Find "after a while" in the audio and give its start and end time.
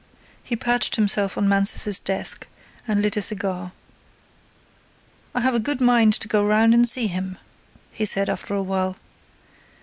8.27-8.95